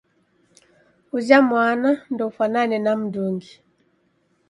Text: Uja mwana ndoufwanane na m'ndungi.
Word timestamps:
Uja 1.17 1.37
mwana 1.49 1.89
ndoufwanane 2.13 2.77
na 2.85 2.93
m'ndungi. 2.97 3.53